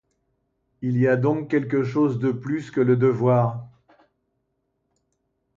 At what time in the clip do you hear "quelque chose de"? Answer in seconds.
1.47-2.31